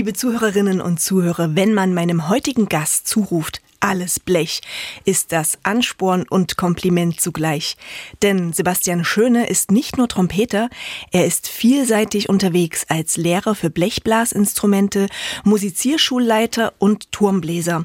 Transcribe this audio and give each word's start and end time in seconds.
Liebe 0.00 0.14
Zuhörerinnen 0.14 0.80
und 0.80 0.98
Zuhörer, 0.98 1.56
wenn 1.56 1.74
man 1.74 1.92
meinem 1.92 2.30
heutigen 2.30 2.70
Gast 2.70 3.06
zuruft, 3.06 3.60
alles 3.80 4.18
Blech 4.18 4.62
ist 5.04 5.30
das 5.30 5.58
Ansporn 5.62 6.24
und 6.26 6.56
Kompliment 6.56 7.20
zugleich. 7.20 7.76
Denn 8.22 8.54
Sebastian 8.54 9.04
Schöne 9.04 9.46
ist 9.46 9.70
nicht 9.70 9.98
nur 9.98 10.08
Trompeter, 10.08 10.70
er 11.12 11.26
ist 11.26 11.48
vielseitig 11.48 12.30
unterwegs 12.30 12.86
als 12.88 13.18
Lehrer 13.18 13.54
für 13.54 13.68
Blechblasinstrumente, 13.68 15.06
Musizierschulleiter 15.44 16.72
und 16.78 17.12
Turmbläser. 17.12 17.84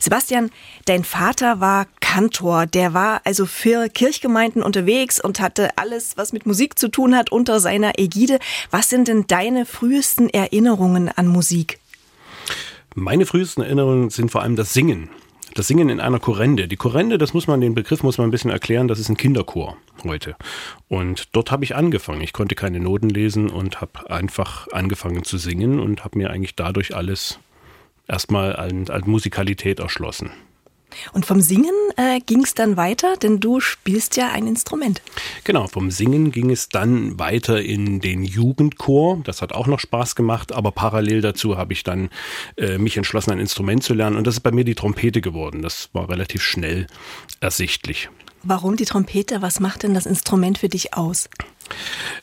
Sebastian, 0.00 0.50
dein 0.86 1.04
Vater 1.04 1.60
war 1.60 1.86
Kantor, 2.16 2.64
der 2.64 2.94
war 2.94 3.20
also 3.24 3.44
für 3.44 3.90
Kirchgemeinden 3.90 4.62
unterwegs 4.62 5.22
und 5.22 5.38
hatte 5.38 5.76
alles, 5.76 6.16
was 6.16 6.32
mit 6.32 6.46
Musik 6.46 6.78
zu 6.78 6.88
tun 6.88 7.14
hat, 7.14 7.30
unter 7.30 7.60
seiner 7.60 7.98
Ägide. 7.98 8.38
Was 8.70 8.88
sind 8.88 9.08
denn 9.08 9.26
deine 9.26 9.66
frühesten 9.66 10.30
Erinnerungen 10.30 11.10
an 11.10 11.26
Musik? 11.26 11.78
Meine 12.94 13.26
frühesten 13.26 13.60
Erinnerungen 13.60 14.08
sind 14.08 14.30
vor 14.30 14.40
allem 14.40 14.56
das 14.56 14.72
Singen. 14.72 15.10
Das 15.52 15.66
Singen 15.66 15.90
in 15.90 16.00
einer 16.00 16.18
Chorende. 16.18 16.68
Die 16.68 16.76
Chorende, 16.76 17.18
das 17.18 17.34
muss 17.34 17.48
man, 17.48 17.60
den 17.60 17.74
Begriff 17.74 18.02
muss 18.02 18.16
man 18.16 18.28
ein 18.28 18.30
bisschen 18.30 18.50
erklären, 18.50 18.88
das 18.88 18.98
ist 18.98 19.10
ein 19.10 19.18
Kinderchor 19.18 19.76
heute. 20.02 20.36
Und 20.88 21.28
dort 21.32 21.50
habe 21.50 21.64
ich 21.64 21.76
angefangen. 21.76 22.22
Ich 22.22 22.32
konnte 22.32 22.54
keine 22.54 22.80
Noten 22.80 23.10
lesen 23.10 23.50
und 23.50 23.82
habe 23.82 24.10
einfach 24.10 24.68
angefangen 24.72 25.22
zu 25.22 25.36
singen 25.36 25.80
und 25.80 26.02
habe 26.02 26.16
mir 26.16 26.30
eigentlich 26.30 26.56
dadurch 26.56 26.96
alles 26.96 27.38
erstmal 28.08 28.56
an 28.56 28.86
Musikalität 29.04 29.80
erschlossen. 29.80 30.30
Und 31.12 31.26
vom 31.26 31.40
Singen 31.40 31.74
äh, 31.96 32.20
ging 32.20 32.42
es 32.42 32.54
dann 32.54 32.76
weiter, 32.76 33.16
denn 33.16 33.40
du 33.40 33.60
spielst 33.60 34.16
ja 34.16 34.30
ein 34.30 34.46
Instrument. 34.46 35.02
Genau, 35.44 35.66
vom 35.66 35.90
Singen 35.90 36.32
ging 36.32 36.50
es 36.50 36.68
dann 36.68 37.18
weiter 37.18 37.62
in 37.62 38.00
den 38.00 38.22
Jugendchor. 38.22 39.20
Das 39.24 39.42
hat 39.42 39.52
auch 39.52 39.66
noch 39.66 39.80
Spaß 39.80 40.14
gemacht, 40.14 40.52
aber 40.52 40.72
parallel 40.72 41.20
dazu 41.20 41.56
habe 41.56 41.72
ich 41.72 41.82
dann 41.82 42.10
äh, 42.56 42.78
mich 42.78 42.96
entschlossen, 42.96 43.32
ein 43.32 43.40
Instrument 43.40 43.82
zu 43.82 43.94
lernen. 43.94 44.16
Und 44.16 44.26
das 44.26 44.36
ist 44.36 44.40
bei 44.40 44.52
mir 44.52 44.64
die 44.64 44.74
Trompete 44.74 45.20
geworden. 45.20 45.62
Das 45.62 45.90
war 45.92 46.08
relativ 46.08 46.42
schnell 46.42 46.86
ersichtlich. 47.40 48.08
Warum 48.42 48.76
die 48.76 48.84
Trompete? 48.84 49.42
Was 49.42 49.58
macht 49.58 49.82
denn 49.82 49.94
das 49.94 50.06
Instrument 50.06 50.58
für 50.58 50.68
dich 50.68 50.94
aus? 50.94 51.28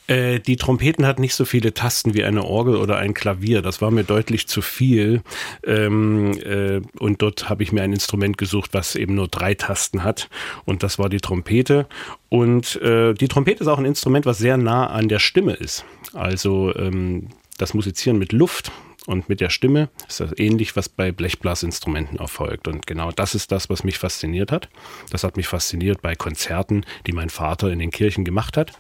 Äh, 0.07 0.39
die 0.39 0.57
Trompeten 0.57 1.05
hat 1.05 1.19
nicht 1.19 1.35
so 1.35 1.45
viele 1.45 1.73
Tasten 1.73 2.13
wie 2.13 2.23
eine 2.23 2.43
Orgel 2.43 2.75
oder 2.75 2.97
ein 2.97 3.13
Klavier. 3.13 3.61
Das 3.61 3.81
war 3.81 3.91
mir 3.91 4.03
deutlich 4.03 4.47
zu 4.47 4.61
viel. 4.61 5.21
Ähm, 5.65 6.31
äh, 6.43 6.81
und 6.99 7.21
dort 7.21 7.49
habe 7.49 7.63
ich 7.63 7.71
mir 7.71 7.83
ein 7.83 7.93
Instrument 7.93 8.37
gesucht, 8.37 8.73
was 8.73 8.95
eben 8.95 9.15
nur 9.15 9.27
drei 9.27 9.53
Tasten 9.53 10.03
hat. 10.03 10.29
Und 10.65 10.83
das 10.83 10.99
war 10.99 11.09
die 11.09 11.19
Trompete. 11.19 11.87
Und 12.29 12.81
äh, 12.81 13.13
die 13.13 13.27
Trompete 13.27 13.63
ist 13.63 13.67
auch 13.67 13.79
ein 13.79 13.85
Instrument, 13.85 14.25
was 14.25 14.37
sehr 14.37 14.57
nah 14.57 14.87
an 14.87 15.07
der 15.07 15.19
Stimme 15.19 15.53
ist. 15.53 15.85
Also 16.13 16.75
ähm, 16.75 17.29
das 17.57 17.73
Musizieren 17.73 18.17
mit 18.17 18.31
Luft 18.31 18.71
und 19.05 19.27
mit 19.27 19.41
der 19.41 19.49
Stimme 19.49 19.89
ist 20.07 20.19
das 20.19 20.37
ähnlich, 20.37 20.75
was 20.75 20.87
bei 20.87 21.11
Blechblasinstrumenten 21.11 22.19
erfolgt. 22.19 22.67
Und 22.67 22.87
genau 22.87 23.11
das 23.11 23.35
ist 23.35 23.51
das, 23.51 23.69
was 23.69 23.83
mich 23.83 23.97
fasziniert 23.97 24.51
hat. 24.51 24.69
Das 25.11 25.23
hat 25.23 25.35
mich 25.35 25.47
fasziniert 25.47 26.01
bei 26.01 26.15
Konzerten, 26.15 26.85
die 27.05 27.11
mein 27.11 27.29
Vater 27.29 27.71
in 27.71 27.79
den 27.79 27.91
Kirchen 27.91 28.23
gemacht 28.23 28.55
hat. 28.55 28.71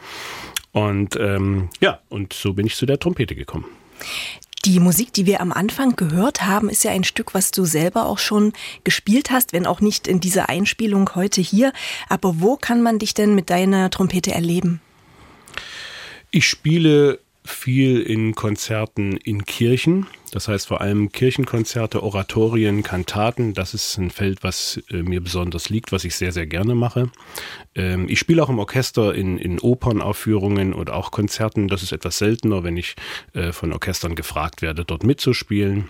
Und 0.73 1.15
ähm, 1.15 1.69
ja, 1.79 2.01
und 2.09 2.33
so 2.33 2.53
bin 2.53 2.65
ich 2.65 2.75
zu 2.75 2.85
der 2.85 2.99
Trompete 2.99 3.35
gekommen. 3.35 3.65
Die 4.65 4.79
Musik, 4.79 5.13
die 5.13 5.25
wir 5.25 5.39
am 5.39 5.51
Anfang 5.51 5.95
gehört 5.95 6.45
haben, 6.45 6.69
ist 6.69 6.83
ja 6.83 6.91
ein 6.91 7.03
Stück, 7.03 7.33
was 7.33 7.51
du 7.51 7.65
selber 7.65 8.05
auch 8.05 8.17
schon 8.17 8.53
gespielt 8.83 9.29
hast, 9.29 9.53
wenn 9.53 9.67
auch 9.67 9.81
nicht 9.81 10.07
in 10.07 10.19
dieser 10.19 10.49
Einspielung 10.49 11.15
heute 11.15 11.41
hier. 11.41 11.73
Aber 12.09 12.39
wo 12.39 12.55
kann 12.55 12.81
man 12.81 12.97
dich 12.97 13.13
denn 13.13 13.35
mit 13.35 13.49
deiner 13.49 13.89
Trompete 13.89 14.31
erleben? 14.31 14.81
Ich 16.31 16.47
spiele 16.47 17.19
viel 17.45 18.01
in 18.01 18.35
Konzerten 18.35 19.17
in 19.17 19.45
Kirchen. 19.45 20.07
Das 20.31 20.47
heißt 20.47 20.67
vor 20.67 20.81
allem 20.81 21.11
Kirchenkonzerte, 21.11 22.01
Oratorien, 22.01 22.81
Kantaten. 22.81 23.53
Das 23.53 23.73
ist 23.73 23.97
ein 23.97 24.09
Feld, 24.09 24.43
was 24.43 24.81
äh, 24.89 25.03
mir 25.03 25.21
besonders 25.21 25.69
liegt, 25.69 25.91
was 25.91 26.05
ich 26.05 26.15
sehr, 26.15 26.31
sehr 26.31 26.47
gerne 26.47 26.73
mache. 26.73 27.09
Ähm, 27.75 28.07
ich 28.09 28.19
spiele 28.19 28.41
auch 28.41 28.49
im 28.49 28.59
Orchester 28.59 29.13
in, 29.13 29.37
in 29.37 29.59
Opernaufführungen 29.59 30.73
und 30.73 30.89
auch 30.89 31.11
Konzerten. 31.11 31.67
Das 31.67 31.83
ist 31.83 31.91
etwas 31.91 32.17
seltener, 32.17 32.63
wenn 32.63 32.77
ich 32.77 32.95
äh, 33.33 33.51
von 33.51 33.73
Orchestern 33.73 34.15
gefragt 34.15 34.61
werde, 34.61 34.85
dort 34.85 35.03
mitzuspielen. 35.03 35.89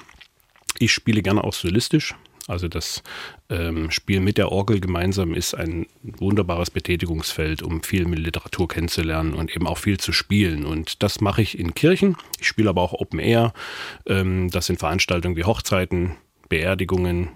Ich 0.79 0.91
spiele 0.91 1.21
gerne 1.21 1.43
auch 1.43 1.53
solistisch. 1.53 2.15
Also 2.47 2.67
das 2.67 3.01
ähm, 3.49 3.89
Spiel 3.89 4.19
mit 4.19 4.37
der 4.37 4.51
Orgel 4.51 4.81
gemeinsam 4.81 5.33
ist 5.33 5.53
ein 5.53 5.87
wunderbares 6.01 6.69
Betätigungsfeld, 6.69 7.63
um 7.63 7.83
viel 7.83 8.05
mit 8.05 8.19
Literatur 8.19 8.67
kennenzulernen 8.67 9.33
und 9.33 9.55
eben 9.55 9.65
auch 9.65 9.77
viel 9.77 9.97
zu 9.97 10.11
spielen. 10.11 10.65
Und 10.65 11.03
das 11.03 11.21
mache 11.21 11.41
ich 11.41 11.57
in 11.57 11.73
Kirchen. 11.73 12.17
Ich 12.39 12.47
spiele 12.47 12.69
aber 12.69 12.81
auch 12.81 12.93
Open 12.93 13.19
Air. 13.19 13.53
Ähm, 14.05 14.49
das 14.51 14.65
sind 14.65 14.79
Veranstaltungen 14.79 15.37
wie 15.37 15.45
Hochzeiten, 15.45 16.17
Beerdigungen 16.49 17.29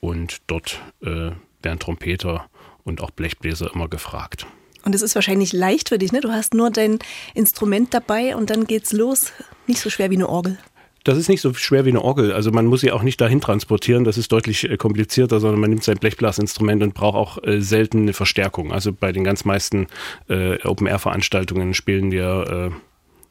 und 0.00 0.38
dort 0.46 0.80
äh, 1.02 1.32
werden 1.62 1.78
Trompeter 1.78 2.48
und 2.84 3.02
auch 3.02 3.10
Blechbläser 3.10 3.70
immer 3.74 3.88
gefragt. 3.88 4.46
Und 4.82 4.94
es 4.94 5.02
ist 5.02 5.14
wahrscheinlich 5.14 5.52
leicht 5.52 5.90
für 5.90 5.98
dich, 5.98 6.10
ne? 6.12 6.20
Du 6.20 6.30
hast 6.30 6.54
nur 6.54 6.70
dein 6.70 6.98
Instrument 7.34 7.92
dabei 7.92 8.34
und 8.34 8.48
dann 8.48 8.64
geht's 8.64 8.92
los. 8.92 9.32
Nicht 9.66 9.80
so 9.80 9.90
schwer 9.90 10.10
wie 10.10 10.16
eine 10.16 10.28
Orgel. 10.28 10.58
Das 11.04 11.16
ist 11.16 11.28
nicht 11.28 11.40
so 11.40 11.54
schwer 11.54 11.84
wie 11.84 11.90
eine 11.90 12.02
Orgel. 12.02 12.32
Also 12.32 12.50
man 12.50 12.66
muss 12.66 12.82
sie 12.82 12.92
auch 12.92 13.02
nicht 13.02 13.20
dahin 13.20 13.40
transportieren. 13.40 14.04
Das 14.04 14.18
ist 14.18 14.30
deutlich 14.32 14.68
äh, 14.68 14.76
komplizierter, 14.76 15.40
sondern 15.40 15.60
man 15.60 15.70
nimmt 15.70 15.84
sein 15.84 15.98
Blechblasinstrument 15.98 16.82
und 16.82 16.94
braucht 16.94 17.16
auch 17.16 17.42
äh, 17.42 17.60
selten 17.60 18.02
eine 18.02 18.12
Verstärkung. 18.12 18.72
Also 18.72 18.92
bei 18.92 19.12
den 19.12 19.24
ganz 19.24 19.44
meisten 19.44 19.86
äh, 20.28 20.62
Open-Air-Veranstaltungen 20.62 21.74
spielen 21.74 22.10
wir, 22.10 22.70
äh, 22.72 22.74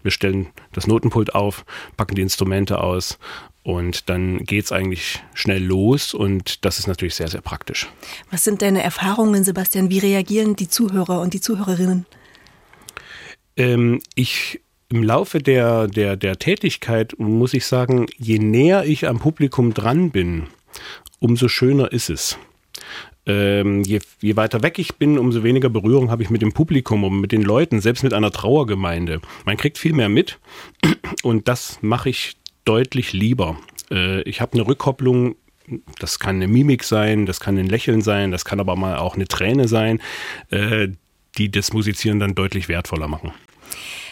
wir 0.02 0.12
stellen 0.12 0.48
das 0.72 0.88
Notenpult 0.88 1.36
auf, 1.36 1.66
packen 1.96 2.16
die 2.16 2.22
Instrumente 2.22 2.82
aus 2.82 3.20
und 3.64 4.10
dann 4.10 4.46
geht's 4.46 4.72
eigentlich 4.72 5.22
schnell 5.34 5.64
los 5.64 6.14
und 6.14 6.66
das 6.66 6.80
ist 6.80 6.88
natürlich 6.88 7.16
sehr, 7.16 7.28
sehr 7.28 7.42
praktisch. 7.42 7.88
Was 8.32 8.44
sind 8.44 8.62
deine 8.62 8.82
Erfahrungen, 8.82 9.44
Sebastian? 9.44 9.90
Wie 9.90 10.00
reagieren 10.00 10.56
die 10.56 10.70
Zuhörer 10.70 11.22
und 11.22 11.34
die 11.34 11.42
Zuhörerinnen? 11.42 12.06
Ähm, 13.58 14.02
ich 14.16 14.62
im 14.90 15.04
Laufe 15.04 15.40
der, 15.40 15.88
der, 15.88 16.16
der 16.16 16.38
Tätigkeit 16.38 17.14
muss 17.18 17.54
ich 17.54 17.66
sagen, 17.66 18.08
je 18.18 18.40
näher 18.40 18.86
ich 18.86 19.08
am 19.08 19.20
Publikum 19.20 19.74
dran 19.74 20.12
bin, 20.12 20.48
umso 21.20 21.48
schöner 21.48 21.92
ist 21.92 22.10
es. 22.10 22.38
Ähm, 23.26 23.84
je, 23.84 24.00
je 24.22 24.36
weiter 24.36 24.64
weg 24.64 24.80
ich 24.80 24.96
bin, 24.96 25.20
umso 25.20 25.44
weniger 25.44 25.70
Berührung 25.70 26.10
habe 26.10 26.24
ich 26.24 26.30
mit 26.30 26.42
dem 26.42 26.54
Publikum 26.54 27.04
und 27.04 27.22
mit 27.22 27.32
den 27.32 27.44
Leuten, 27.44 27.82
selbst 27.82 28.04
mit 28.04 28.14
einer 28.14 28.32
Trauergemeinde. 28.32 29.22
Man 29.46 29.58
kriegt 29.58 29.78
viel 29.78 29.94
mehr 29.94 30.10
mit 30.10 30.40
und 31.24 31.48
das 31.48 31.78
mache 31.82 32.10
ich 32.10 32.38
deutlich 32.66 33.14
lieber. 33.14 33.58
Äh, 33.92 34.22
ich 34.24 34.42
habe 34.42 34.54
eine 34.54 34.68
Rückkopplung 34.68 35.36
das 36.00 36.18
kann 36.18 36.38
eine 36.38 36.48
Mimik 36.48 36.84
sein, 36.84 37.28
das 37.28 37.40
kann 37.40 37.58
ein 37.58 37.68
Lächeln 37.68 38.02
sein, 38.02 38.32
das 38.32 38.46
kann 38.46 38.60
aber 38.60 38.76
mal 38.76 38.98
auch 38.98 39.16
eine 39.16 39.28
Träne 39.28 39.68
sein, 39.68 40.02
äh, 40.50 40.90
die 41.38 41.52
das 41.52 41.74
Musizieren 41.74 42.20
dann 42.20 42.36
deutlich 42.36 42.68
wertvoller 42.68 43.08
machen. 43.08 43.34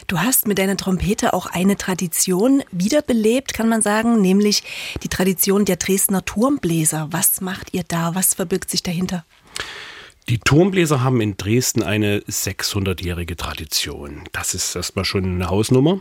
Du 0.07 0.19
hast 0.19 0.47
mit 0.47 0.57
deiner 0.57 0.77
Trompete 0.77 1.33
auch 1.33 1.47
eine 1.47 1.75
Tradition 1.75 2.63
wiederbelebt, 2.71 3.53
kann 3.53 3.67
man 3.67 3.81
sagen, 3.81 4.21
nämlich 4.21 4.63
die 5.03 5.09
Tradition 5.09 5.65
der 5.65 5.75
Dresdner 5.75 6.23
Turmbläser. 6.23 7.09
Was 7.11 7.41
macht 7.41 7.73
ihr 7.73 7.83
da? 7.85 8.15
Was 8.15 8.35
verbirgt 8.35 8.69
sich 8.69 8.81
dahinter? 8.81 9.25
Die 10.29 10.39
Turmbläser 10.39 11.03
haben 11.03 11.19
in 11.19 11.35
Dresden 11.35 11.83
eine 11.83 12.19
600-jährige 12.19 13.35
Tradition. 13.35 14.23
Das 14.31 14.53
ist 14.53 14.77
erstmal 14.77 15.03
schon 15.03 15.25
eine 15.25 15.49
Hausnummer. 15.49 15.99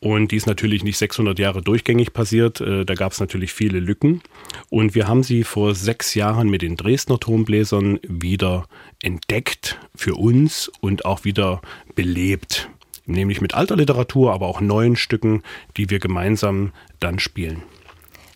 Und 0.00 0.32
die 0.32 0.36
ist 0.36 0.48
natürlich 0.48 0.82
nicht 0.82 0.98
600 0.98 1.38
Jahre 1.38 1.62
durchgängig 1.62 2.12
passiert. 2.12 2.60
Äh, 2.60 2.84
da 2.84 2.94
gab 2.94 3.12
es 3.12 3.20
natürlich 3.20 3.52
viele 3.52 3.78
Lücken. 3.78 4.22
Und 4.70 4.96
wir 4.96 5.06
haben 5.06 5.22
sie 5.22 5.44
vor 5.44 5.76
sechs 5.76 6.14
Jahren 6.14 6.48
mit 6.48 6.62
den 6.62 6.76
Dresdner 6.76 7.20
Turmbläsern 7.20 8.00
wieder 8.02 8.66
entdeckt 9.02 9.78
für 9.94 10.16
uns 10.16 10.68
und 10.80 11.04
auch 11.04 11.24
wieder 11.24 11.60
belebt 11.94 12.68
nämlich 13.06 13.40
mit 13.40 13.54
alter 13.54 13.76
Literatur, 13.76 14.32
aber 14.32 14.46
auch 14.46 14.60
neuen 14.60 14.96
Stücken, 14.96 15.42
die 15.76 15.90
wir 15.90 15.98
gemeinsam 15.98 16.72
dann 16.98 17.18
spielen. 17.18 17.62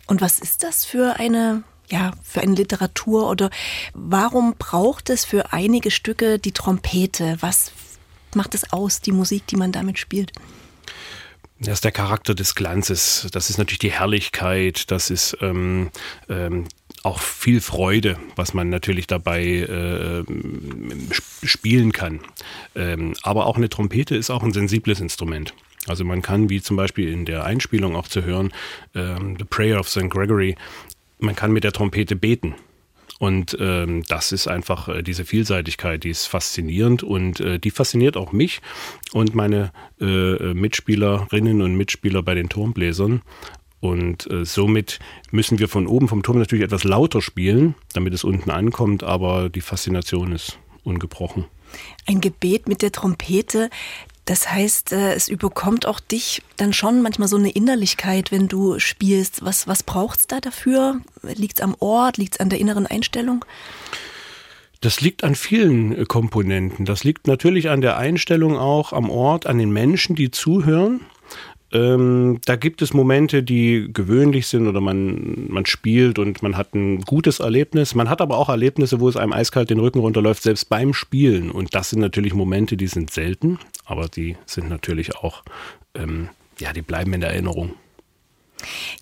Und 0.07 0.21
was 0.21 0.39
ist 0.39 0.63
das 0.63 0.85
für 0.85 1.19
eine 1.19 1.63
ja, 1.89 2.13
für 2.23 2.41
eine 2.41 2.55
Literatur 2.55 3.29
oder 3.29 3.51
warum 3.93 4.55
braucht 4.57 5.11
es 5.11 5.23
für 5.23 5.53
einige 5.53 5.91
Stücke 5.91 6.39
die 6.39 6.51
Trompete? 6.51 7.37
Was 7.41 7.71
macht 8.33 8.55
es 8.55 8.71
aus, 8.73 9.01
die 9.01 9.11
Musik, 9.11 9.45
die 9.47 9.55
man 9.55 9.71
damit 9.71 9.99
spielt? 9.99 10.31
Das 11.59 11.75
ist 11.75 11.85
der 11.85 11.91
Charakter 11.91 12.35
des 12.35 12.55
Glanzes, 12.55 13.27
das 13.31 13.49
ist 13.49 13.57
natürlich 13.57 13.79
die 13.79 13.91
Herrlichkeit, 13.91 14.91
das 14.91 15.09
ist 15.09 15.37
ähm, 15.41 15.89
ähm, 16.27 16.65
auch 17.05 17.19
viel 17.19 17.61
Freude, 17.61 18.17
was 18.35 18.53
man 18.55 18.69
natürlich 18.69 19.05
dabei 19.05 19.43
äh, 19.43 20.23
spielen 21.45 21.91
kann. 21.91 22.19
Ähm, 22.75 23.13
aber 23.21 23.45
auch 23.45 23.57
eine 23.57 23.69
Trompete 23.69 24.15
ist 24.15 24.31
auch 24.31 24.41
ein 24.41 24.53
sensibles 24.53 24.99
Instrument. 24.99 25.53
Also 25.87 26.03
man 26.03 26.23
kann, 26.23 26.49
wie 26.49 26.61
zum 26.61 26.77
Beispiel 26.77 27.11
in 27.11 27.25
der 27.25 27.43
Einspielung 27.45 27.95
auch 27.95 28.07
zu 28.07 28.23
hören, 28.23 28.51
ähm, 28.95 29.35
The 29.37 29.45
Prayer 29.45 29.79
of 29.79 29.87
St. 29.87 30.09
Gregory, 30.09 30.55
man 31.19 31.35
kann 31.35 31.51
mit 31.51 31.63
der 31.63 31.73
Trompete 31.73 32.15
beten. 32.15 32.55
Und 33.19 33.55
ähm, 33.59 34.03
das 34.07 34.31
ist 34.31 34.47
einfach 34.47 34.89
äh, 34.89 35.03
diese 35.03 35.25
Vielseitigkeit, 35.25 36.03
die 36.03 36.09
ist 36.09 36.25
faszinierend 36.25 37.03
und 37.03 37.39
äh, 37.39 37.59
die 37.59 37.71
fasziniert 37.71 38.17
auch 38.17 38.31
mich 38.33 38.61
und 39.13 39.35
meine 39.35 39.71
äh, 40.01 40.53
Mitspielerinnen 40.53 41.61
und 41.61 41.75
Mitspieler 41.75 42.23
bei 42.23 42.33
den 42.33 42.49
Turmbläsern. 42.49 43.21
Und 43.85 44.29
äh, 44.31 44.45
somit 44.45 44.99
müssen 45.31 45.59
wir 45.59 45.67
von 45.67 45.87
oben 45.87 46.07
vom 46.07 46.23
Turm 46.23 46.39
natürlich 46.39 46.65
etwas 46.65 46.83
lauter 46.83 47.21
spielen, 47.21 47.75
damit 47.93 48.13
es 48.13 48.23
unten 48.23 48.49
ankommt, 48.49 49.03
aber 49.03 49.49
die 49.49 49.61
Faszination 49.61 50.31
ist 50.31 50.57
ungebrochen. 50.83 51.45
Ein 52.07 52.21
Gebet 52.21 52.67
mit 52.67 52.81
der 52.81 52.91
Trompete, 52.91 53.69
das 54.25 54.51
heißt, 54.51 54.91
äh, 54.91 55.13
es 55.13 55.27
überkommt 55.27 55.85
auch 55.85 55.99
dich 55.99 56.41
dann 56.57 56.73
schon 56.73 57.01
manchmal 57.03 57.27
so 57.27 57.37
eine 57.37 57.51
Innerlichkeit, 57.51 58.31
wenn 58.31 58.47
du 58.47 58.79
spielst. 58.79 59.45
Was, 59.45 59.67
was 59.67 59.83
braucht 59.83 60.19
es 60.19 60.27
da 60.27 60.39
dafür? 60.41 61.01
Liegt 61.21 61.59
es 61.59 61.63
am 61.63 61.75
Ort? 61.79 62.17
Liegt 62.17 62.35
es 62.35 62.39
an 62.39 62.49
der 62.49 62.59
inneren 62.59 62.87
Einstellung? 62.87 63.45
Das 64.81 64.99
liegt 65.01 65.23
an 65.23 65.35
vielen 65.35 65.95
äh, 65.95 66.05
Komponenten. 66.05 66.85
Das 66.85 67.03
liegt 67.03 67.27
natürlich 67.27 67.69
an 67.69 67.81
der 67.81 67.97
Einstellung 67.97 68.57
auch, 68.57 68.93
am 68.93 69.11
Ort, 69.11 69.45
an 69.45 69.59
den 69.59 69.71
Menschen, 69.71 70.15
die 70.15 70.31
zuhören. 70.31 71.01
Ähm, 71.75 72.39
da 72.45 72.55
gibt 72.55 72.81
es 72.81 72.93
Momente, 72.93 73.43
die 73.43 73.89
gewöhnlich 73.91 74.47
sind 74.47 74.65
oder 74.65 74.79
man, 74.79 75.47
man 75.49 75.65
spielt 75.65 76.19
und 76.19 76.41
man 76.41 76.55
hat 76.55 76.73
ein 76.73 77.01
gutes 77.01 77.41
Erlebnis. 77.41 77.95
Man 77.95 78.09
hat 78.09 78.21
aber 78.21 78.37
auch 78.37 78.47
Erlebnisse, 78.47 79.01
wo 79.01 79.09
es 79.09 79.17
einem 79.17 79.33
eiskalt 79.33 79.69
den 79.69 79.81
Rücken 79.81 79.99
runterläuft, 79.99 80.43
selbst 80.43 80.69
beim 80.69 80.93
Spielen. 80.93 81.51
Und 81.51 81.75
das 81.75 81.89
sind 81.89 81.99
natürlich 81.99 82.33
Momente, 82.33 82.77
die 82.77 82.87
sind 82.87 83.11
selten, 83.11 83.59
aber 83.83 84.07
die 84.07 84.37
sind 84.45 84.69
natürlich 84.69 85.17
auch, 85.17 85.43
ähm, 85.95 86.29
ja, 86.59 86.71
die 86.71 86.81
bleiben 86.81 87.11
in 87.11 87.19
der 87.19 87.31
Erinnerung. 87.31 87.73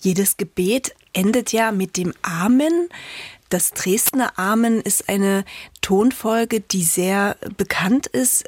Jedes 0.02 0.38
Gebet 0.38 0.96
endet 1.14 1.52
ja 1.52 1.72
mit 1.72 1.96
dem 1.96 2.12
Amen. 2.24 2.90
Das 3.50 3.70
Dresdner 3.74 4.40
Amen 4.40 4.81
ist 4.81 5.10
eine 5.10 5.46
Tonfolge, 5.81 6.60
die 6.60 6.81
sehr 6.81 7.38
bekannt 7.56 8.08
ist. 8.08 8.46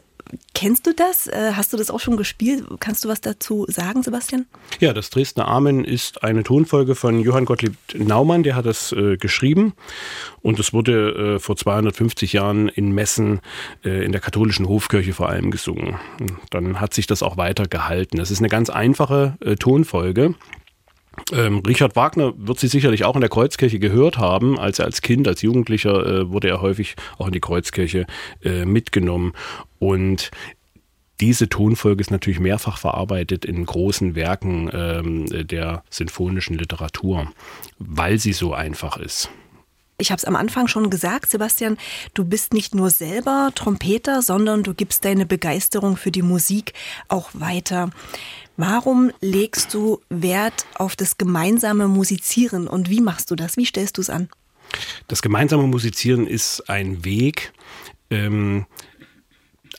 Kennst 0.54 0.88
du 0.88 0.94
das? 0.94 1.28
Äh, 1.28 1.52
hast 1.56 1.74
du 1.74 1.78
das 1.78 1.90
auch 1.90 2.00
schon 2.00 2.18
gespielt? 2.18 2.66
Kannst 2.80 3.04
du 3.04 3.10
was 3.10 3.22
dazu 3.22 3.66
sagen, 3.70 4.04
Sebastian? 4.04 4.46
Ja, 4.80 4.94
das 4.94 5.10
Dresdner 5.10 5.48
Amen 5.48 5.84
ist 5.84 6.24
eine 6.24 6.44
Tonfolge 6.44 6.96
von 6.96 7.20
Johann 7.20 7.46
Gottlieb 7.46 7.76
Naumann, 7.94 8.44
der 8.44 8.56
hat 8.56 8.66
das 8.66 8.92
äh, 8.92 9.18
geschrieben. 9.18 9.74
Und 10.42 10.60
es 10.60 10.74
wurde 10.74 11.36
äh, 11.36 11.40
vor 11.40 11.56
250 11.56 12.34
Jahren 12.34 12.70
in 12.70 12.92
Messen 12.92 13.42
äh, 13.84 14.06
in 14.06 14.12
der 14.12 14.22
katholischen 14.22 14.68
Hofkirche 14.68 15.14
vor 15.14 15.30
allem 15.30 15.52
gesungen. 15.52 15.96
Und 16.20 16.38
dann 16.52 16.80
hat 16.80 16.94
sich 16.94 17.08
das 17.08 17.24
auch 17.24 17.38
weiter 17.38 17.66
gehalten. 17.66 18.20
Es 18.20 18.32
ist 18.32 18.40
eine 18.40 18.50
ganz 18.50 18.70
einfache 18.70 19.38
äh, 19.42 19.56
Tonfolge. 19.56 20.36
Ähm, 21.32 21.60
Richard 21.66 21.96
Wagner 21.96 22.34
wird 22.36 22.60
sie 22.60 22.68
sicherlich 22.68 23.06
auch 23.06 23.16
in 23.16 23.22
der 23.22 23.30
Kreuzkirche 23.30 23.80
gehört 23.80 24.18
haben. 24.18 24.60
Als 24.60 24.80
er 24.80 24.86
als 24.86 25.02
Kind, 25.02 25.28
als 25.28 25.42
Jugendlicher 25.42 26.06
äh, 26.06 26.30
wurde 26.30 26.50
er 26.50 26.62
häufig 26.62 26.96
auch 27.18 27.28
in 27.28 27.34
die 27.34 27.40
Kreuzkirche 27.40 28.06
mitgenommen. 28.44 29.34
Und 29.86 30.32
diese 31.20 31.48
Tonfolge 31.48 32.02
ist 32.02 32.10
natürlich 32.10 32.40
mehrfach 32.40 32.80
verarbeitet 32.80 33.46
in 33.46 33.64
großen 33.64 34.16
Werken 34.16 34.68
ähm, 34.74 35.48
der 35.48 35.84
sinfonischen 35.92 36.58
Literatur, 36.58 37.32
weil 37.78 38.18
sie 38.18 38.34
so 38.34 38.56
einfach 38.56 38.98
ist. 38.98 39.30
Ich 40.00 40.10
habe 40.10 40.18
es 40.18 40.26
am 40.26 40.36
Anfang 40.36 40.68
schon 40.68 40.90
gesagt, 40.90 41.30
Sebastian, 41.30 41.78
du 42.16 42.26
bist 42.26 42.52
nicht 42.52 42.74
nur 42.74 42.90
selber 42.90 43.52
Trompeter, 43.54 44.24
sondern 44.24 44.64
du 44.64 44.74
gibst 44.74 45.06
deine 45.06 45.28
Begeisterung 45.28 45.98
für 45.98 46.12
die 46.12 46.24
Musik 46.24 46.74
auch 47.08 47.30
weiter. 47.34 47.92
Warum 48.58 49.12
legst 49.22 49.72
du 49.76 50.02
Wert 50.10 50.66
auf 50.74 50.96
das 50.96 51.20
gemeinsame 51.20 51.88
Musizieren 51.88 52.68
und 52.68 52.90
wie 52.90 53.02
machst 53.02 53.30
du 53.30 53.36
das? 53.36 53.56
Wie 53.56 53.66
stellst 53.66 53.98
du 53.98 54.02
es 54.02 54.10
an? 54.10 54.30
Das 55.08 55.22
gemeinsame 55.22 55.68
Musizieren 55.68 56.26
ist 56.26 56.70
ein 56.70 57.06
Weg, 57.06 57.54
ähm, 58.10 58.66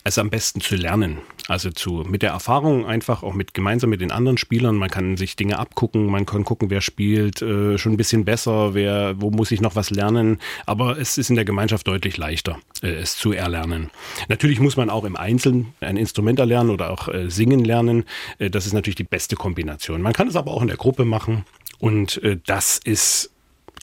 es 0.06 0.19
am 0.19 0.31
besten 0.31 0.61
zu 0.61 0.76
lernen. 0.76 1.19
Also 1.49 1.70
zu, 1.70 2.05
mit 2.06 2.23
der 2.23 2.31
Erfahrung 2.31 2.87
einfach 2.87 3.23
auch 3.23 3.35
mit 3.35 3.55
gemeinsam 3.55 3.91
mit 3.91 4.00
den 4.00 4.11
anderen 4.11 4.38
Spielern. 4.38 4.76
Man 4.76 4.91
kann 4.91 5.17
sich 5.17 5.37
Dinge 5.37 5.58
abgucken, 5.58 6.06
man 6.06 6.26
kann 6.26 6.44
gucken, 6.44 6.70
wer 6.70 6.81
spielt 6.81 7.43
äh, 7.43 7.79
schon 7.79 7.93
ein 7.93 7.97
bisschen 7.97 8.25
besser, 8.25 8.75
wer, 8.75 9.20
wo 9.20 9.31
muss 9.31 9.50
ich 9.50 9.61
noch 9.61 9.76
was 9.76 9.91
lernen. 9.91 10.38
Aber 10.64 10.99
es 10.99 11.19
ist 11.19 11.31
in 11.31 11.37
der 11.37 11.44
Gemeinschaft 11.44 11.87
deutlich 11.87 12.17
leichter, 12.17 12.58
äh, 12.82 12.88
es 12.88 13.17
zu 13.17 13.32
erlernen. 13.32 13.91
Natürlich 14.29 14.61
muss 14.61 14.76
man 14.76 14.91
auch 14.91 15.05
im 15.05 15.17
Einzelnen 15.17 15.75
ein 15.81 15.97
Instrument 15.97 16.38
erlernen 16.38 16.70
oder 16.70 16.91
auch 16.91 17.08
äh, 17.08 17.31
singen 17.31 17.64
lernen. 17.64 18.05
Äh, 18.38 18.50
das 18.50 18.67
ist 18.67 18.73
natürlich 18.73 18.97
die 18.97 19.05
beste 19.05 19.37
Kombination. 19.37 20.03
Man 20.03 20.12
kann 20.12 20.29
es 20.29 20.37
aber 20.37 20.53
auch 20.53 20.62
in 20.62 20.69
der 20.69 20.76
Gruppe 20.76 21.05
machen. 21.05 21.44
Und 21.79 22.23
äh, 22.23 22.38
das 22.44 22.79
ist 22.79 23.31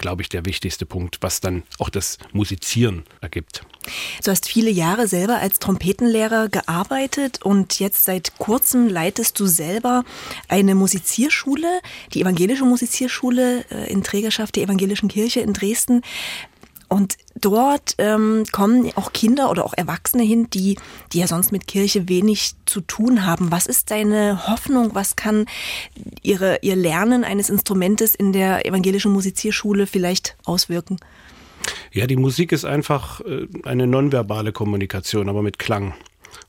glaube 0.03 0.21
ich, 0.21 0.27
der 0.27 0.45
wichtigste 0.45 0.85
Punkt, 0.85 1.19
was 1.21 1.39
dann 1.39 1.63
auch 1.79 1.87
das 1.87 2.17
Musizieren 2.33 3.05
ergibt. 3.21 3.63
Du 4.21 4.31
hast 4.31 4.49
viele 4.49 4.69
Jahre 4.69 5.07
selber 5.07 5.37
als 5.37 5.59
Trompetenlehrer 5.59 6.49
gearbeitet 6.49 7.41
und 7.41 7.79
jetzt 7.79 8.03
seit 8.03 8.37
kurzem 8.37 8.89
leitest 8.89 9.39
du 9.39 9.45
selber 9.45 10.03
eine 10.49 10.75
Musizierschule, 10.75 11.79
die 12.13 12.19
evangelische 12.19 12.65
Musizierschule 12.65 13.63
äh, 13.71 13.89
in 13.89 14.03
Trägerschaft 14.03 14.57
der 14.57 14.63
evangelischen 14.63 15.07
Kirche 15.07 15.39
in 15.39 15.53
Dresden. 15.53 16.01
Und 16.89 17.15
dort 17.43 17.95
ähm, 17.97 18.43
kommen 18.51 18.91
auch 18.95 19.13
Kinder 19.13 19.49
oder 19.51 19.65
auch 19.65 19.73
Erwachsene 19.75 20.23
hin, 20.23 20.49
die, 20.49 20.77
die 21.11 21.19
ja 21.19 21.27
sonst 21.27 21.51
mit 21.51 21.67
Kirche 21.67 22.07
wenig 22.09 22.53
zu 22.65 22.81
tun 22.81 23.25
haben. 23.25 23.51
Was 23.51 23.67
ist 23.67 23.91
deine 23.91 24.47
Hoffnung? 24.47 24.91
Was 24.93 25.15
kann 25.15 25.45
ihre, 26.21 26.59
ihr 26.61 26.75
Lernen 26.75 27.23
eines 27.23 27.49
Instrumentes 27.49 28.15
in 28.15 28.33
der 28.33 28.65
evangelischen 28.65 29.11
Musizierschule 29.11 29.87
vielleicht 29.87 30.37
auswirken? 30.45 30.97
Ja, 31.91 32.07
die 32.07 32.15
Musik 32.15 32.51
ist 32.51 32.65
einfach 32.65 33.21
äh, 33.21 33.47
eine 33.63 33.87
nonverbale 33.87 34.51
Kommunikation, 34.51 35.29
aber 35.29 35.41
mit 35.41 35.59
Klang. 35.59 35.93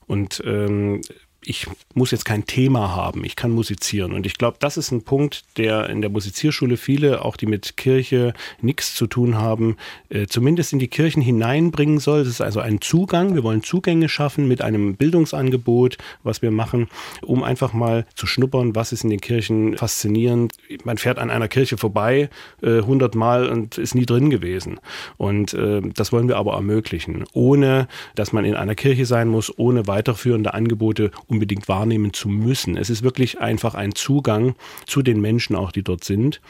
Und 0.07 0.41
ähm, 0.45 1.01
ich 1.47 1.67
muss 1.93 2.11
jetzt 2.11 2.25
kein 2.25 2.45
Thema 2.45 2.95
haben, 2.95 3.23
ich 3.23 3.35
kann 3.35 3.51
musizieren. 3.51 4.13
Und 4.13 4.25
ich 4.25 4.37
glaube, 4.37 4.57
das 4.59 4.77
ist 4.77 4.91
ein 4.91 5.03
Punkt, 5.03 5.43
der 5.57 5.89
in 5.89 6.01
der 6.01 6.09
Musizierschule 6.09 6.77
viele, 6.77 7.23
auch 7.23 7.37
die 7.37 7.45
mit 7.45 7.77
Kirche 7.77 8.33
nichts 8.61 8.95
zu 8.95 9.07
tun 9.07 9.37
haben, 9.37 9.77
äh, 10.09 10.27
zumindest 10.27 10.73
in 10.73 10.79
die 10.79 10.87
Kirchen 10.87 11.21
hineinbringen 11.21 11.99
soll. 11.99 12.19
Das 12.19 12.29
ist 12.29 12.41
also 12.41 12.59
ein 12.59 12.81
Zugang. 12.81 13.35
Wir 13.35 13.43
wollen 13.43 13.63
Zugänge 13.63 14.09
schaffen 14.09 14.47
mit 14.47 14.61
einem 14.61 14.95
Bildungsangebot, 14.95 15.97
was 16.23 16.41
wir 16.41 16.51
machen, 16.51 16.87
um 17.21 17.43
einfach 17.43 17.73
mal 17.73 18.05
zu 18.15 18.27
schnuppern, 18.27 18.75
was 18.75 18.91
ist 18.91 19.03
in 19.03 19.09
den 19.09 19.21
Kirchen 19.21 19.77
faszinierend. 19.77 20.53
Man 20.83 20.97
fährt 20.97 21.19
an 21.19 21.29
einer 21.29 21.47
Kirche 21.47 21.77
vorbei 21.77 22.29
äh, 22.61 22.81
hundertmal 22.81 23.47
und 23.49 23.77
ist 23.77 23.95
nie 23.95 24.05
drin 24.05 24.29
gewesen. 24.29 24.79
Und 25.17 25.53
äh, 25.53 25.81
das 25.81 26.11
wollen 26.11 26.27
wir 26.27 26.37
aber 26.37 26.53
ermöglichen, 26.53 27.25
ohne 27.33 27.87
dass 28.15 28.33
man 28.33 28.45
in 28.45 28.55
einer 28.55 28.75
Kirche 28.75 29.05
sein 29.05 29.27
muss, 29.27 29.57
ohne 29.57 29.87
weiterführende 29.87 30.53
Angebote, 30.53 31.11
um 31.27 31.34
unbedingt 31.35 31.67
wahrnehmen 31.67 32.13
zu 32.13 32.29
müssen. 32.29 32.77
Es 32.77 32.89
ist 32.89 33.03
wirklich 33.03 33.39
einfach 33.39 33.75
ein 33.75 33.93
Zugang 33.93 34.55
zu 34.85 35.01
den 35.01 35.21
Menschen 35.21 35.55
auch, 35.55 35.71
die 35.71 35.83
dort 35.83 36.03
sind. 36.03 36.41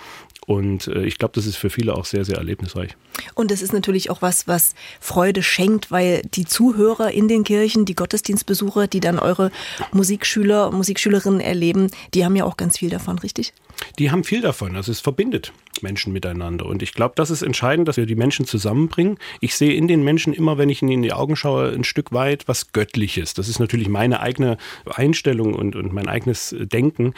Und 0.45 0.87
äh, 0.87 1.03
ich 1.03 1.17
glaube, 1.17 1.33
das 1.35 1.45
ist 1.45 1.55
für 1.55 1.69
viele 1.69 1.95
auch 1.95 2.05
sehr, 2.05 2.25
sehr 2.25 2.37
erlebnisreich. 2.37 2.95
Und 3.33 3.51
es 3.51 3.61
ist 3.61 3.73
natürlich 3.73 4.09
auch 4.09 4.21
was, 4.21 4.47
was 4.47 4.75
Freude 4.99 5.41
schenkt, 5.41 5.91
weil 5.91 6.21
die 6.33 6.45
Zuhörer 6.45 7.11
in 7.11 7.27
den 7.27 7.43
Kirchen, 7.43 7.85
die 7.85 7.95
Gottesdienstbesucher, 7.95 8.87
die 8.87 8.99
dann 8.99 9.19
eure 9.19 9.51
Musikschüler 9.91 10.71
Musikschülerinnen 10.71 11.39
erleben, 11.39 11.89
die 12.13 12.25
haben 12.25 12.35
ja 12.35 12.45
auch 12.45 12.57
ganz 12.57 12.77
viel 12.77 12.89
davon, 12.89 13.17
richtig? 13.19 13.53
Die 13.99 14.11
haben 14.11 14.23
viel 14.23 14.41
davon. 14.41 14.75
Also 14.75 14.91
es 14.91 14.99
verbindet 14.99 15.51
Menschen 15.81 16.13
miteinander. 16.13 16.65
Und 16.65 16.81
ich 16.81 16.93
glaube, 16.93 17.13
das 17.15 17.29
ist 17.29 17.41
entscheidend, 17.41 17.87
dass 17.87 17.97
wir 17.97 18.05
die 18.05 18.15
Menschen 18.15 18.45
zusammenbringen. 18.45 19.17
Ich 19.41 19.55
sehe 19.55 19.73
in 19.73 19.87
den 19.87 20.03
Menschen 20.03 20.33
immer, 20.33 20.57
wenn 20.57 20.69
ich 20.69 20.81
ihnen 20.81 20.91
in 20.91 21.01
die 21.01 21.13
Augen 21.13 21.35
schaue, 21.35 21.71
ein 21.71 21.83
Stück 21.83 22.11
weit 22.11 22.47
was 22.47 22.71
Göttliches. 22.71 23.33
Das 23.33 23.49
ist 23.49 23.59
natürlich 23.59 23.89
meine 23.89 24.19
eigene 24.21 24.57
Einstellung 24.85 25.53
und, 25.53 25.75
und 25.75 25.93
mein 25.93 26.07
eigenes 26.07 26.55
Denken. 26.57 27.13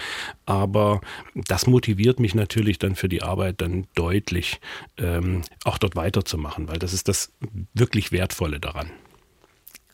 Aber 0.46 1.02
das 1.36 1.68
motiviert 1.68 2.20
mich 2.20 2.36
natürlich 2.36 2.80
dann 2.80 2.96
für 2.96 3.10
die 3.18 3.24
Arbeit 3.24 3.62
dann 3.62 3.88
deutlich, 3.96 4.60
ähm, 4.98 5.42
auch 5.64 5.78
dort 5.78 5.96
weiterzumachen, 5.96 6.68
weil 6.68 6.80
das 6.80 6.94
ist 6.94 7.08
das 7.08 7.32
wirklich 7.74 8.12
Wertvolle 8.12 8.60
daran 8.60 8.92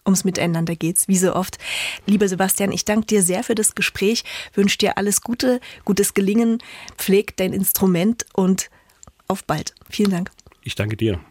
ums 0.06 0.25
Miteinander 0.25 0.75
geht's, 0.75 1.08
wie 1.08 1.18
so 1.18 1.34
oft. 1.34 1.58
Lieber 2.06 2.27
Sebastian, 2.27 2.74
ich 2.74 2.84
danke 2.84 3.08
dir 3.08 3.22
sehr 3.22 3.42
für 3.42 3.56
das 3.56 3.74
Gespräch, 3.74 4.25
wünsche 4.53 4.77
dir 4.77 4.98
alles 4.98 5.22
Gute, 5.22 5.62
gutes 5.86 6.13
Gelingen, 6.13 6.62
pfleg 6.98 7.38
dein 7.38 7.53
Instrument 7.53 8.25
und 8.34 8.70
auf 9.30 9.46
bald. 9.46 9.74
Vielen 9.89 10.12
Dank. 10.12 10.30
Ich 10.63 10.75
danke 10.75 10.98
dir. 10.98 11.22